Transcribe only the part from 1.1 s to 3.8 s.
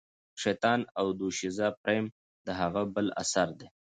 دوشیزه پریم د هغه بل اثر دی.